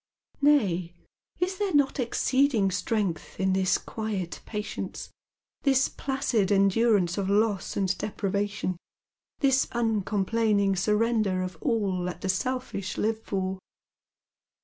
Nay, 0.41 0.95
is 1.39 1.59
there 1.59 1.75
not 1.75 1.99
exceeding 1.99 2.71
strength 2.71 3.39
in 3.39 3.53
this 3.53 3.77
quiet 3.77 4.41
patience, 4.47 5.11
this 5.61 5.89
placid 5.89 6.51
endurance 6.51 7.19
of 7.19 7.29
loss 7.29 7.77
and 7.77 7.87
depriva 7.87 8.49
tion, 8.49 8.77
this 9.41 9.67
uncomplaining 9.73 10.75
surrender 10.75 11.43
of 11.43 11.55
all 11.61 12.03
that 12.05 12.21
the 12.21 12.29
selfish 12.29 12.97
live 12.97 13.21
for 13.21 13.59